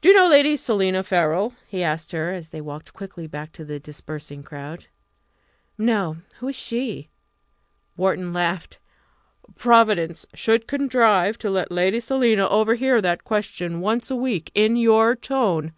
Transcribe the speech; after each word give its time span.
"Do 0.00 0.08
you 0.10 0.14
know 0.14 0.28
Lady 0.28 0.56
Selina 0.56 1.02
Farrell?" 1.02 1.52
he 1.66 1.82
asked 1.82 2.12
her, 2.12 2.30
as 2.30 2.50
they 2.50 2.60
walked 2.60 2.94
quickly 2.94 3.26
back 3.26 3.50
to 3.54 3.64
the 3.64 3.80
dispersing 3.80 4.44
crowd. 4.44 4.86
"No; 5.76 6.18
who 6.38 6.46
is 6.46 6.54
she?" 6.54 7.08
Wharton 7.96 8.32
laughed. 8.32 8.78
"Providence 9.56 10.26
should 10.32 10.68
contrive 10.68 11.38
to 11.38 11.50
let 11.50 11.72
Lady 11.72 11.98
Selina 11.98 12.46
overhear 12.48 13.00
that 13.02 13.24
question 13.24 13.80
once 13.80 14.12
a 14.12 14.14
week 14.14 14.52
in 14.54 14.76
your 14.76 15.16
tone! 15.16 15.72